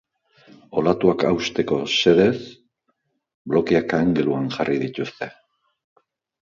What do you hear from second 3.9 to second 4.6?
angeluan